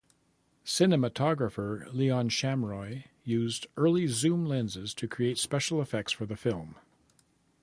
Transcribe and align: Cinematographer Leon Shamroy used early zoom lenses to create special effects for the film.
Cinematographer 0.65 1.85
Leon 1.93 2.29
Shamroy 2.29 3.03
used 3.23 3.67
early 3.77 4.07
zoom 4.07 4.47
lenses 4.47 4.95
to 4.95 5.07
create 5.07 5.37
special 5.37 5.79
effects 5.79 6.11
for 6.11 6.25
the 6.25 6.35
film. 6.35 6.73